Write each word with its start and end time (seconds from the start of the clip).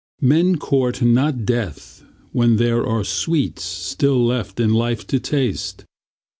Men 0.19 0.55
court 0.55 1.03
not 1.03 1.45
death 1.45 2.03
When 2.31 2.55
there 2.55 2.83
are 2.87 3.03
sweets 3.03 3.61
still 3.63 4.25
left 4.25 4.59
in 4.59 4.73
life 4.73 5.05
to 5.05 5.19
taste. 5.19 5.85